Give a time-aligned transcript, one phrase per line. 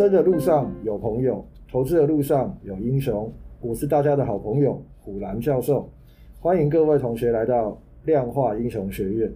[0.00, 3.30] 生的路上有朋友，投资的路上有英雄。
[3.60, 5.86] 我是大家的好朋友虎兰教授，
[6.40, 9.30] 欢迎各位同学来到量化英雄学院。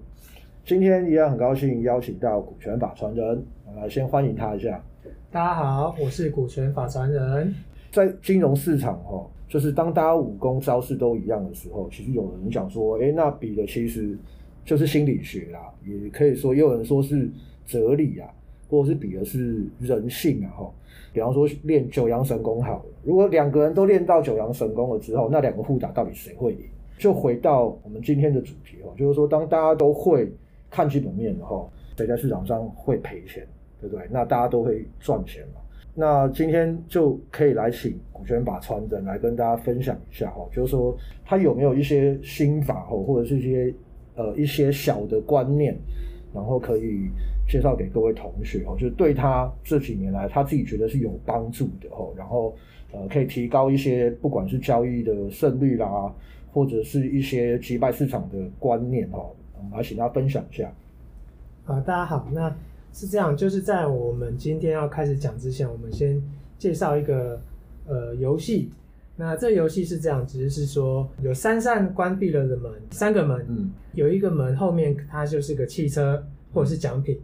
[0.65, 3.45] 今天一样很高兴邀请到股权法传人，
[3.77, 4.83] 来先欢迎他一下。
[5.31, 7.55] 大家好，我是股权法传人。
[7.93, 14.17] 在金融市场哈，就是当大家武功招式都一样的时候，其实有人讲说，哎，那比的其实
[14.65, 17.31] 就是心理学啦，也可以说，也有人说是
[17.67, 18.27] 哲理啊。
[18.75, 20.71] 或者是比的是人性啊，哈，
[21.13, 26.61] 比方说练九阳神功好了，如果两个人都练到九阳神功了之后，那两个互打到底谁会赢？
[26.97, 30.33] 就回到我们今天的主题哦，就是说当大家都会
[30.71, 33.47] 看基本面的话，谁在市场上会赔钱，
[33.81, 34.07] 对不对？
[34.11, 35.61] 那大家都会赚钱嘛。
[35.97, 43.75] 那今天就可以来请股权法传人来跟大家分享一下哈，就是说他有没有一些心法哦，或者是一些
[44.17, 45.77] 呃一些小的观念，
[46.35, 47.09] 然后可以。
[47.47, 52.57] 介绍给各位同学哦，就是对他这几年来他自己觉得是有帮助的哦，然后
[52.91, 56.11] 呃可以提高一些不管是交易的胜率啦，
[56.55, 60.73] 或者是一些击败市场的观念哦，我们来请他分享一下。
[61.67, 62.51] 好，大家好，那
[62.95, 66.19] 是这样，就是在我们今天要开始讲之前，我们先
[66.59, 67.39] 介绍一个
[67.87, 68.71] 呃游戏。
[69.17, 76.21] 那这个游戏是这样，只是是说有三扇关闭了的门，三个门，嗯，有一个门后面它就是个汽车
[76.53, 77.19] 或者是奖品。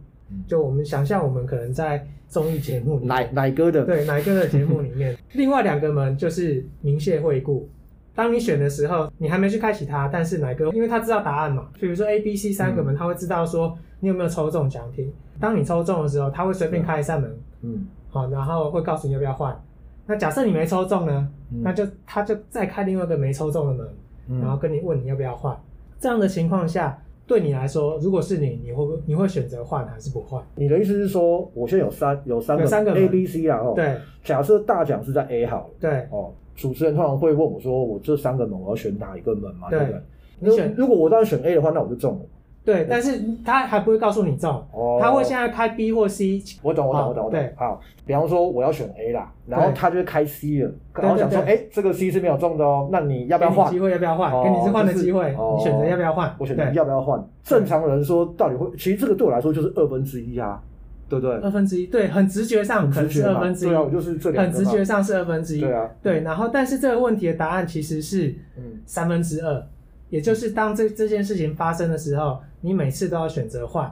[0.47, 7.67] 就我们想象，我们可能在综艺节目奶奶哥的对奶哥的节目里面，另外两个门就是明谢惠顾。
[8.15, 15.11] 当你选的时候，你还没去开启它，但是奶哥因为他知道答案嘛，比如说 A、B、C 三个门，他会知道说你有没有抽中奖品。
[15.37, 19.53] 当你抽中的时候，他会随便开一扇门，嗯，好，然后会告诉你要不要换。
[20.05, 21.29] 那假设你没抽中呢，
[21.61, 25.57] 那就他就再开另外一个没抽中的门，然后跟你问你要不要换。
[25.99, 26.97] 这样的情况下。
[27.27, 30.43] 对你来说，如果是你，你会不你会选择换还是不换？
[30.55, 33.95] 你的意思是说，我现在有三有三个，三个 A B C 啊，哦，对。
[34.21, 39.69] 假设大奖是在 A 好了，对，哦，主持人通常会问我说，我这三个门我要选哪一个门嘛？
[39.69, 40.01] 对不对？
[40.39, 42.25] 你选，如果我当然选 A 的话，那我就中了。
[42.63, 44.63] 对，但是他还不会告诉你中，
[44.99, 46.39] 他会现在开 B 或 C。
[46.61, 47.31] 我懂，我懂，我懂，我懂。
[47.31, 53.71] 对，好，比方说我要选 A 啦，然后他就会开 C 了，然后想说，哎，这个 C 是没有中的哦，那你要不要换？
[53.71, 54.31] 机会要不要换？
[54.43, 56.35] 给你一次换的机会，你选择要不要换？
[56.37, 57.27] 我选择要不要换？
[57.43, 60.61] 正常人说到底会，其实这个对我来说就是二分之一啊，
[61.09, 61.35] 对不对？
[61.37, 64.45] 二分之一，对，很直觉上可能是二分之一，对啊，我就是这两。
[64.45, 69.67] 很直觉上是二分之一，对啊，对，然后但是这个问题的答案其实是嗯三分之二。
[70.11, 73.91] 也就是当这这件事情发生的时候，你每次都要选择换，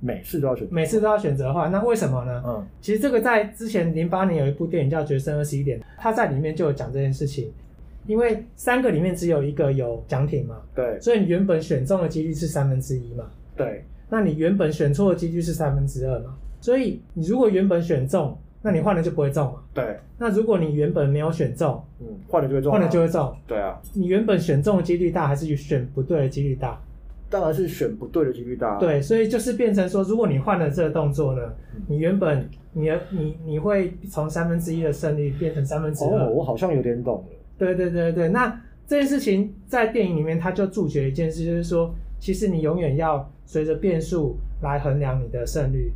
[0.00, 1.70] 每次都要选，每次都要选择换。
[1.70, 2.42] 那为什么呢？
[2.44, 7.52] 嗯，其实这个在之前零八年有一部电影叫《决胜二十一点》，他在里面就有讲这件事情。
[8.06, 13.24] 因为三个里面只有一个有奖品嘛，对，所以你原本选中的几率是三分之一嘛，
[13.56, 18.36] 对，那你原本选错的几率是三分之二嘛，所以你如果原本选中。
[18.66, 19.60] 那你换了就不会中嘛？
[19.72, 19.96] 对。
[20.18, 22.72] 那如果你原本没有选中，嗯，换了就会中。
[22.72, 23.32] 换了就会中。
[23.46, 23.80] 对啊。
[23.94, 26.76] 你原本选中的几率大，还是选不对的几率大？
[27.30, 28.76] 当然是选不对的几率大。
[28.80, 31.42] 对，所以就是变成说，如果你换了这个动作呢，
[31.86, 36.26] 你原本你你你会从三分之一的胜率变成三分之二。
[36.26, 37.24] 哦，我好像有点懂了。
[37.56, 45.92] 对对对对，那这件事情在电影里面，他就注解一件事，就是说，其实你永远要随着变数来衡量你的胜率。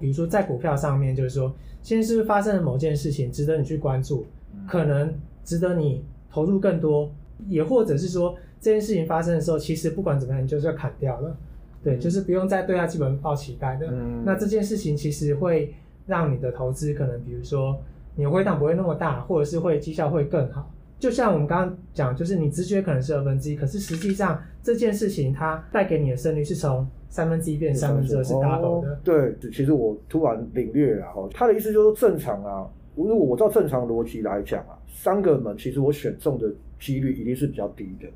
[0.00, 4.26] 比如说在股票上面，就是说，现在是不是发生了某件事情，值得你去关注，
[4.66, 5.12] 可能
[5.44, 7.10] 值得你投入更多，
[7.46, 11.36] 也或者是说这件事情发生的时候，其实不管怎么样，你就是要砍掉了，
[11.82, 13.86] 对，就是不用再对它基本抱期待的。
[13.90, 15.74] 嗯，那这件事情其实会
[16.06, 17.78] 让你的投资可能，比如说
[18.16, 20.70] 你的回档不会那么大，或者是会绩效会更好。
[21.00, 26.86] 就像我们刚刚讲，就是你直觉可能是二分之一，可是实际上这件事情它带给你的胜率是从。
[27.12, 29.00] 三分之一变三分之二是 double 的。
[29.02, 32.64] 对，其实我突然领略了哈，他的意思就是正常啊。
[32.94, 38.06] 如果我照正常逻辑来讲啊，三个门其实我选中的几率一定是比较低的，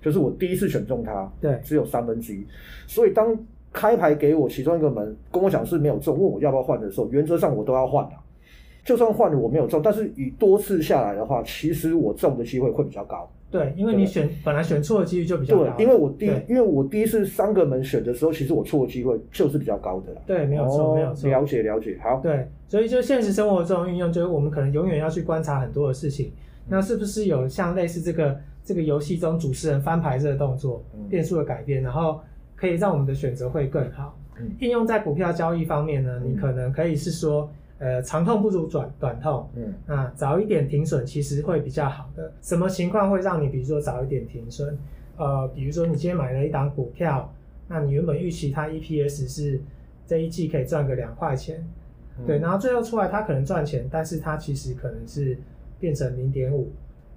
[0.00, 2.42] 就是我第一次选中它，对，只有三分之一。
[2.86, 3.38] 所以当
[3.74, 8.12] 开牌给我其中一个门跟我讲是没有中，问我要不要换的时候，原则上我都要换的。
[8.90, 13.30] 就算换了我没有中，但是以多次下来的话，其实我中的机会会比较高。
[13.48, 15.62] 对，因为你选本来选错的几率就比较高。
[15.76, 20.12] 对，因为我第因为我第一次三个门选的时候，其实我错的机会就是比较高的。
[20.26, 21.30] 对，没有错，没有错。
[21.30, 22.18] 了解了解，好。
[22.20, 26.32] 对，所以就现实生活中运用，就是我们可能永远要去观察很多的事情。
[26.68, 32.20] 那是不是有像类似这个这个游戏中主持人翻牌这个动作，变数的改变，然后
[32.56, 34.18] 可以让我们的选择会更好？
[34.58, 37.48] 应用在股票交易方面呢，你可能可以是说。
[37.80, 39.50] 呃，长痛不如短短痛。
[39.56, 42.32] 嗯，啊，早一点停损其实会比较好的。
[42.40, 44.78] 什么情况会让你，比如说早一点停损？
[45.16, 47.32] 呃，比如说你今天买了一档股票，
[47.66, 49.60] 那你原本预期它 EPS 是
[50.06, 51.66] 这一季可以赚个两块钱，
[52.18, 55.38] 嗯、对，然后最后出来它可能赚钱，但是它其实可能是
[55.78, 56.70] 变成零点五，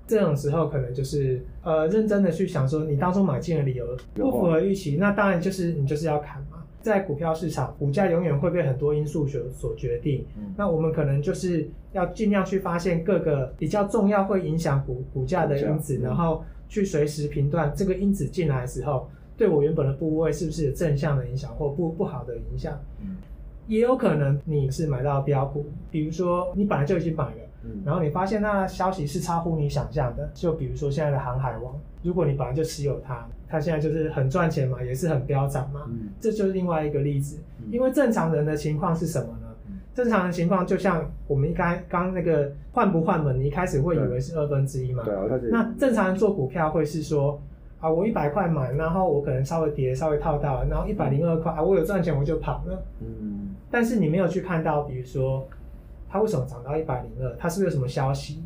[0.08, 6.64] 这种时候可能就是呃认真的去想说，你当初买进的理由不符合预期，那当然就是你就是要砍嘛。
[6.84, 10.26] 在股票市场，股价永远会被很多因素所所决定。
[10.38, 22.78] 嗯、那我们可能就是要尽量去发现各个比较重要会影响股股价的因子，嗯、然后去随时评断这个因子进来的时候，对我原本的部位是不是有正向的影响或不不好的影响。
[23.02, 23.16] 嗯、
[23.68, 33.26] 也有可能你是买到标股，比如说你本来就已经买了，嗯、然后你发现那消息是超乎你想象的，就比如说现在的航海王，如果你本来就持有它。
[33.54, 37.38] 它现在就是很赚钱嘛，也是很飙涨嘛，嗯、这就是另外一个例子。
[37.60, 39.48] 嗯、因为正常人的情况是什么呢？
[39.68, 45.04] 嗯、正常的情况就像我们一开刚那个换不换门，你一开始会以为是二分之一嘛。
[45.04, 45.14] 对，
[45.52, 47.40] 那正常人做股票会是说
[47.80, 52.84] 啊，我一百块买，然后我可能稍微跌，稍微套到，然后一百零二块啊，我有赚钱我就跑了。
[53.02, 53.50] 嗯。
[53.70, 55.48] 但是你没有去看到，比如说
[56.10, 58.42] 它为什么涨到一百零二，它是不是有什么消息？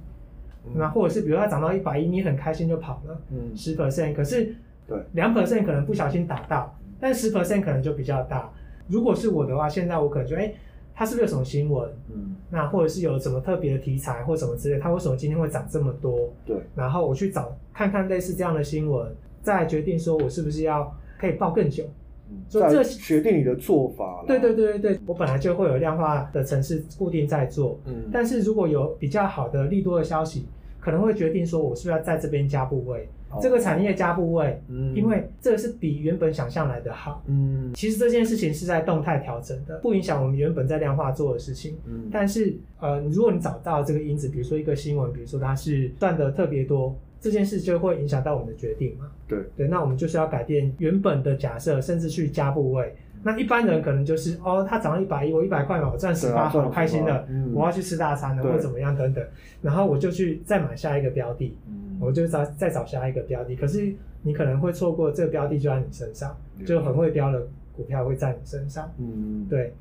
[0.65, 4.53] 嗯、那或者是比如它涨到一百一，你很开心就跑了，嗯，十 percent，可是。
[4.87, 8.49] 对，两 percent 可能不小心打到，但十 percent 可能就比较大。
[8.87, 10.53] 如果是我的话，现在我可能就，哎，
[10.95, 11.89] 它是不是有什么新闻？
[12.09, 16.31] 嗯，那或者是有什么特别的题材或什么之类，它为什么今天会涨这么多？
[16.45, 21.83] 对，然后我去找看看类似这样的新闻，再决定说我是不是要可以抱更久。
[22.29, 24.23] 嗯，所以这决定你的做法。
[24.25, 30.47] 对对对对对，我本来就会有量化的城市固定在做，嗯，但是如果有比较好的利多的消息，
[30.79, 33.09] 可能会决定说我是不是要在这边加部位。
[33.41, 52.95] 这个产业加部位，嗯，因为这个是比原本想象来的好，嗯，其实这件事情是在动态调整的，不影响我们原本在量化做的事情，嗯，但是呃，如果你找到这个因子，比如说一个新闻，比如说它是赚的特别多，这件事就会影响到我们的决定嘛，对，对，那我们就是要改变原本的假设，甚至去加部位。
[53.23, 58.51] 那一般人可能就是哦，它涨了一百一，我一百块嘛，我赚十八，好开心的，嗯、我要去吃大餐了，对。
[58.51, 59.25] 或怎么样等等，
[59.59, 63.55] 然后我就去再买下一个标的，嗯、我就找再找下一个标的。
[63.55, 68.91] 可是你可能会错过这个标的就在你身上，嗯、就很会标的股票会在你身上。
[68.97, 69.73] 嗯，对。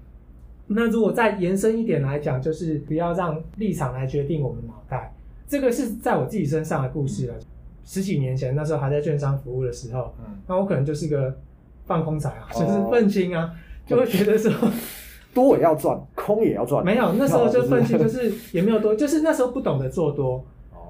[0.67, 5.15] 那如果再延伸一点来讲，就是不要让立场来决定我们脑袋。
[5.47, 7.35] 这个是在我自己身上的故事了。
[7.35, 7.47] 嗯、
[7.85, 11.37] 十几年前那时候还在券商服务的时候，嗯、那我可能就是个。
[11.89, 13.49] 放空仔啊，就是愤青啊，
[13.87, 14.53] 就会觉得说
[15.33, 16.85] 多也要赚，空也要赚。
[16.85, 20.45] 没有，那时候就愤青，就是也没有多，就是那时候不懂得做多。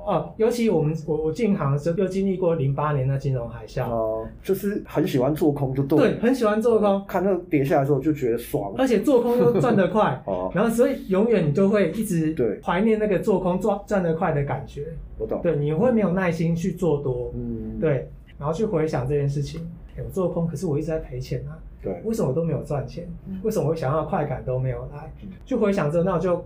[0.06, 3.90] 哦，尤其我们我我进行的时候又经历过零八年的金融海啸。
[3.90, 5.98] 哦，就是很喜欢做空，就对。
[5.98, 10.18] 对，很喜欢做空，看那跌下来的时候就觉得爽，而且做空又赚得快。
[10.26, 14.86] 哦，然后所以永远你都会一直对怀念那个做空赚赚得快的感觉。
[15.18, 15.40] 我懂。
[15.42, 17.32] 对，你会没有耐心去做多。
[17.34, 17.78] 嗯。
[17.80, 18.08] 对，
[18.38, 19.60] 然后去回想这件事情。
[19.98, 21.56] 我做空，可是我一直在赔钱啊。
[21.82, 23.08] 对，为什么我都没有赚钱？
[23.26, 25.10] 嗯、为什么我想要的快感都没有来？
[25.46, 26.44] 就回想之后，那我就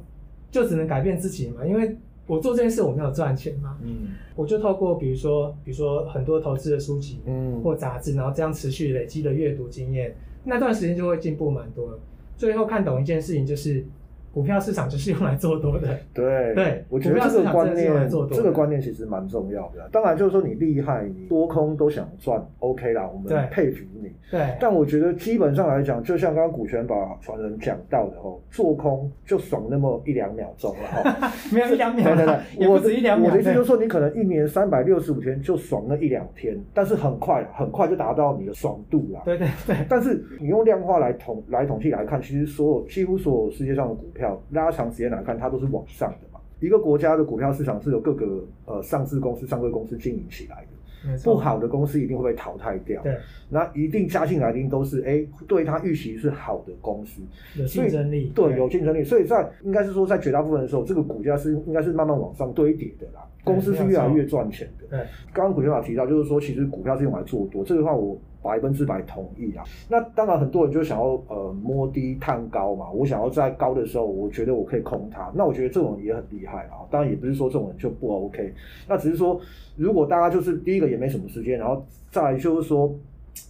[0.53, 1.97] 就只能改变自己嘛，因为
[2.31, 3.77] 我做这件事我没有赚钱嘛。
[3.83, 11.99] 嗯，我就透过比如说，比如说很多投资的书籍，嗯，或杂志，然后这样持续累积的阅读经验，那段时间就会进步蛮多了。
[12.37, 13.85] 最后看懂一件事情就是。
[14.33, 19.89] 股票市场就是用来做多的，对对，我觉得这个观念，这个观念其实蛮重要的。
[19.91, 24.13] 当然，就是说你厉害，你多空都想赚，OK 啦，我们佩服你。
[24.31, 33.31] 对，但我觉得基本上来讲，就像刚刚股权法传人讲到的哦，做空就爽那么一两秒钟了哈， 没有一两秒，对对对，也不止一两秒。
[33.31, 39.23] 我的意思就是说，你可能一年三百六十五天就爽那一两天，但是很快很快就达到你的爽度了。
[39.25, 39.77] 对对对。
[39.89, 44.20] 但是你用量化来统来统计来看，其实所有几乎所有世界上的股票。
[44.21, 46.39] 票拉长时间来看，它都是往上的嘛。
[46.61, 51.09] 一个国家的股票市场是由各个呃上市公司、上柜公司经营起来的。
[51.11, 51.33] 没错。
[51.33, 53.03] 不好的公司一定会被淘汰掉。
[53.03, 53.17] 对，
[53.49, 57.23] 那一定加进来的一定都是哎，对它预期是好的公司，
[57.57, 58.31] 有竞争力。
[58.35, 59.03] 对，有竞争力。
[59.03, 63.27] 所以在应该是说，在绝大部分的时候，这个股价是应该是慢慢往上堆叠的啦。
[63.45, 64.87] 公司是越来越赚钱的。
[64.89, 68.19] 对，刚刚股权法提到，就是说其实股票是用来做多，这个话我。
[68.43, 69.63] 百分之百同意啊！
[69.87, 72.91] 那当然，很多人就想要呃摸低探高嘛。
[72.91, 75.31] 我想要在高的时候，我觉得我可以空它。
[75.35, 76.81] 那我觉得这种也很厉害啊。
[76.91, 78.51] 当然，也不是说这种人就不 OK。
[78.89, 79.39] 那只是说，
[79.77, 82.91] 如果大家就是第一个也没什么时间，然后再来就是说，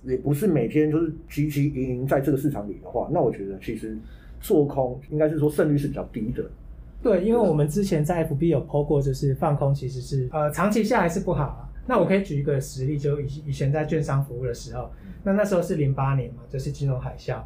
[0.03, 3.97] 也不是每天就是汲汲营营在这个市场里的话，那我觉得其实
[4.41, 6.45] 做空应该是说胜率是比较低的。
[7.03, 11.69] 对，因为我们之前在 FB 有 po 过，就是放空其实是呃长期下来是不好啊。
[11.87, 14.91] 那我可以举一个实例，就以以前在券商服务的时候，
[15.25, 17.39] 那那时候是零八年嘛，就是金融海啸，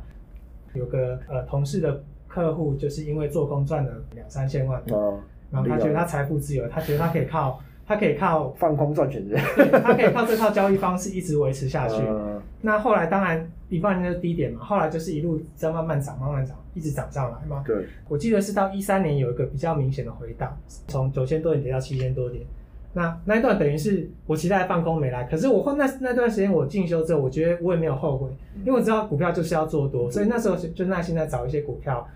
[0.75, 5.19] 有个呃同事的客户就是因为做空赚了两三千万，哦、
[5.51, 11.97] 然后他觉得他财富自由，他觉得他可以靠它可以靠放空赚钱的，对，它可以靠这套交易方式一直维持下去。
[11.97, 17.63] 呃、那后来当然一八年的低点嘛，后来就是一路在慢慢涨，慢慢涨，一直涨上来嘛。
[17.67, 20.57] 对，我记得是到一三年有一个比较明显的回档，
[20.89, 22.43] 从九千多点跌到七千多点。
[22.95, 28.29] 那那一段等于是我期待放空没来，可是我后那那段时间我进修之后，我觉得我也没有后悔，
[28.65, 32.09] 因为我知道股票就是要做多，所以那时候就耐心在找一些股票。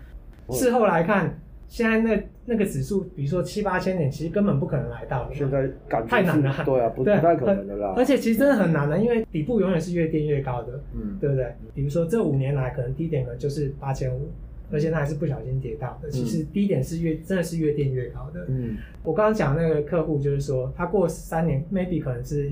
[0.50, 1.38] 事后来看。
[1.68, 5.30] 现在那那个指数，比如说七八千点，其实根本不可能来到。
[5.34, 7.92] 现在感觉太难了，对啊，不不太可能的啦。
[7.94, 11.54] 而且其实真的很难的，因为底部永远是越垫越高的，嗯，对不对？
[11.74, 14.30] 比如说这五年来，可能低点可能就是八千五，
[14.72, 16.08] 而且那还是不小心跌到的。
[16.08, 18.46] 其实低点是越真的是越垫越高的。
[18.48, 22.50] 嗯，我刚刚讲那个客户就是说，他过三年，maybe 可能是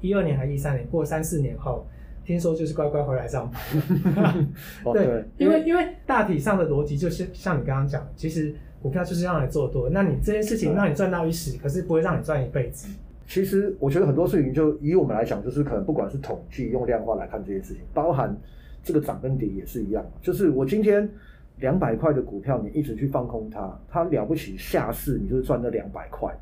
[0.00, 1.86] 一二年还是一三年，过三四年后。
[2.24, 3.50] 听说就是乖乖回来上
[4.14, 4.48] 班，
[4.94, 12.88] 对，因为因为大体上的逻辑就是像你刚刚讲，其实股票就是让你做多，那你这件事情让你赚到一时，可是不会让你赚一辈子。
[13.26, 18.36] 其实我觉得很多事情就以我们来讲，就是可能不管是统计用量化来看这件事情，包含
[18.82, 21.08] 这个涨跟跌也是一样，就是我今天
[21.60, 26.32] 两百块的股票，你一直去放空它，它了不起下市你就是赚那两百块。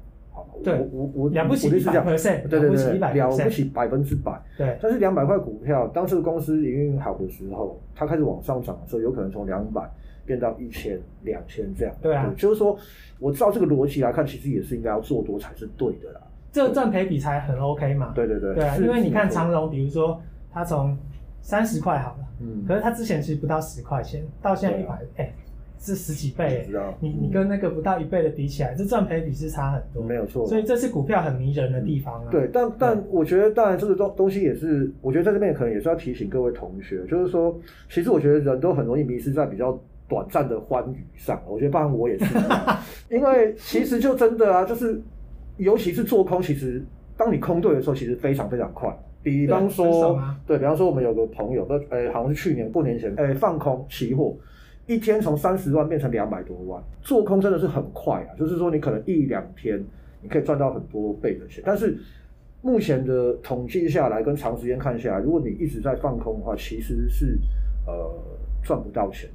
[0.63, 4.41] 对，我我我了不起一百 percent，对对对，了不起百分之百。
[4.57, 9.91] 对，但是两百块股票，当这个公司营运好的时候，它开始往上涨的时候，有可能从两百
[10.27, 11.95] 变到一千、两千这样。
[12.03, 12.77] 对啊，就是说，
[13.19, 16.21] 我照这个逻辑来看，其实也是应该要做多才是对的啦。
[16.53, 18.13] 这赚赔比才很 OK 嘛。
[18.15, 18.55] 对对对。
[18.55, 20.21] 对，因为你看长荣，比如说
[20.53, 20.97] 它从
[21.41, 25.33] 三十块好了，嗯，可是它之前其实不到十块钱，到现在一百，哎。
[25.81, 26.69] 是十几倍，
[27.01, 30.47] 你你跟那个不到一倍的比起来，这赚赔比是差很多，没有错。
[30.47, 32.29] 所以这是股票很迷人的地方啊。
[32.31, 37.59] 对，但但我觉得，当然这个东东西也是，我觉得在这边可能也是要提醒各位同学，就是说，
[37.89, 41.43] 其实我觉得人都很容易迷失在比较短暂的欢愉上。
[41.49, 42.27] 我觉得，包括我也是，
[43.09, 45.01] 因为其实就真的啊，就是
[45.57, 46.85] 尤其是做空，其实
[47.17, 48.95] 当你空对的时候，其实非常非常快。
[49.23, 54.37] 比方说，对，比方说我们有个朋友，呃，哎，好像是去年过年前，哎，放空期货。
[54.87, 58.31] 一天从三十万变成两百多万，做空真的是很快啊！
[58.37, 59.83] 就是说，你可能一两天
[60.21, 61.63] 你可以赚到很多倍的钱。
[61.65, 61.97] 但是
[62.61, 67.39] 目前的统计下来，跟长时间看下来，如果你一直在放空的话，其实是
[67.87, 67.93] 呃
[68.63, 69.31] 赚不到钱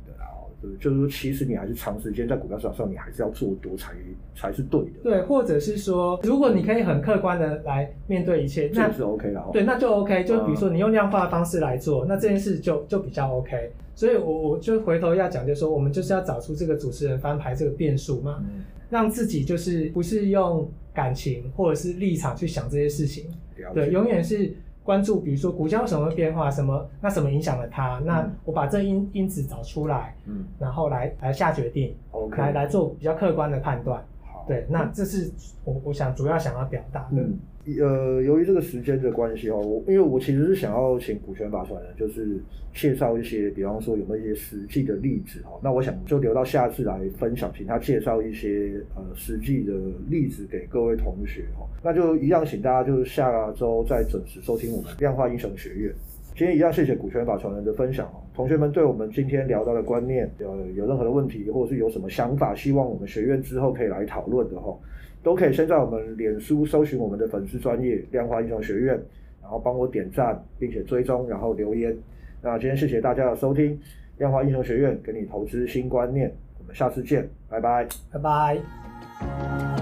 [0.80, 3.94] 就是说，其实你还是长时间在股票市场上，你还是要做多才
[4.36, 4.92] 才是对的。
[5.04, 9.44] 对，或者是说，如果你可以很客观的来面对一切，那是 OK 的。
[9.54, 10.24] 对，那就 OK。
[10.24, 13.72] 就比如说，你用量化的方式来做，那这件事就就比较 OK。
[13.94, 23.26] 所以，我我就回头要讲，就是说，我们就是要找出这个主持人翻牌这个变数嘛，嗯、让自己就是不是用感情或者是立场去想这些事情，
[23.74, 24.54] 对，永远是
[24.86, 34.06] 关注，比如说股价有什么变化，什么那什么影响了它，嗯、那我把这因因子找出来，嗯，然后来来下决定，OK，来来做比较客观的判断，好，
[34.48, 35.32] 对，那这是
[35.64, 37.22] 我我想主要想要表达的。
[37.22, 37.40] 嗯
[37.82, 42.40] 呃，由于这个时间的关系哦，我因为我其实是想要请股权法传人，就是
[42.75, 45.60] 介绍一些，比方说有没有一些实际的例子哈。
[45.64, 49.74] 那我想就留到下次来分享，请他介绍一些呃实际的
[50.12, 51.68] 例子给各位同学哈。
[51.84, 55.92] 那就一样，请大家就是下周再准时收听我们量化英雄学院。
[56.36, 58.22] 今天一样，谢谢股权法传人的分享哦。
[58.36, 64.77] 同学们对我们今天聊到的观念有有任何的问题，或者是有什么想法，希望我们学院之后可以来讨论的哈。
[65.24, 68.94] 都可以先在我们脸书搜寻我们的粉丝专业量化英雄学院，
[69.42, 71.98] 然后帮我点赞，并且追踪，然后留言。
[72.42, 73.80] 那今天谢谢大家的收听，
[74.18, 79.75] 量化英雄学院给你投资新观念，我们下次见，拜拜，拜拜。